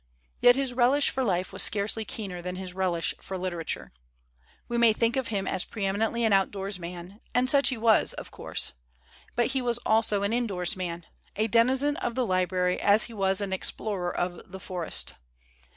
[0.39, 3.91] Yet his relish for life was scarcely keener than his relish for literature.
[4.67, 8.31] We may think of him as preeminently an outdoors man, and such he was, of
[8.31, 8.73] course;
[9.35, 13.37] but he was also an indoors man, a denizen of the library as he was
[13.37, 15.13] THEODORE ROOSEVELT AS A MAN OF LETTERS an explorer of the forest.